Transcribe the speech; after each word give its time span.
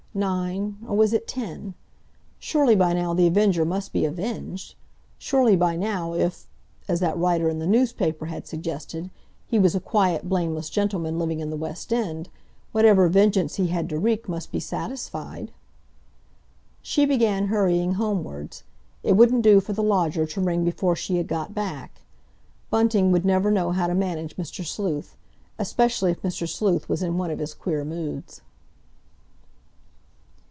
Nine, 0.13 0.77
or 0.85 0.97
was 0.97 1.13
it 1.13 1.25
ten? 1.25 1.73
Surely 2.37 2.75
by 2.75 2.91
now 2.91 3.13
The 3.13 3.27
Avenger 3.27 3.63
must 3.63 3.93
be 3.93 4.03
avenged? 4.03 4.75
Surely 5.17 5.55
by 5.55 5.77
now, 5.77 6.13
if—as 6.15 6.99
that 6.99 7.17
writer 7.17 7.47
in 7.47 7.59
the 7.59 7.65
newspaper 7.65 8.25
had 8.25 8.45
suggested—he 8.45 9.57
was 9.57 9.73
a 9.73 9.79
quiet, 9.79 10.27
blameless 10.27 10.69
gentleman 10.69 11.17
living 11.17 11.39
in 11.39 11.49
the 11.49 11.55
West 11.55 11.93
End, 11.93 12.27
whatever 12.73 13.07
vengeance 13.07 13.55
he 13.55 13.67
had 13.67 13.87
to 13.87 13.97
wreak, 13.97 14.27
must 14.27 14.51
be 14.51 14.59
satisfied? 14.59 15.53
She 16.81 17.05
began 17.05 17.47
hurrying 17.47 17.93
homewards; 17.93 18.63
it 19.03 19.13
wouldn't 19.13 19.43
do 19.43 19.61
for 19.61 19.71
the 19.71 19.81
lodger 19.81 20.25
to 20.25 20.41
ring 20.41 20.65
before 20.65 20.97
she 20.97 21.15
had 21.15 21.27
got 21.29 21.55
back. 21.55 22.01
Bunting 22.69 23.13
would 23.13 23.23
never 23.23 23.49
know 23.49 23.71
how 23.71 23.87
to 23.87 23.95
manage 23.95 24.35
Mr. 24.35 24.65
Sleuth, 24.65 25.15
especially 25.57 26.11
if 26.11 26.21
Mr. 26.21 26.49
Sleuth 26.49 26.89
was 26.89 27.01
in 27.01 27.17
one 27.17 27.31
of 27.31 27.39
his 27.39 27.53
queer 27.53 27.85
moods. 27.85 28.41